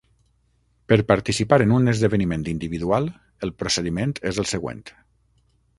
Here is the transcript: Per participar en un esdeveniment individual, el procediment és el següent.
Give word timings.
Per 0.91 0.97
participar 1.11 1.59
en 1.65 1.75
un 1.75 1.91
esdeveniment 1.93 2.47
individual, 2.55 3.13
el 3.49 3.55
procediment 3.61 4.19
és 4.33 4.45
el 4.45 4.53
següent. 4.57 4.85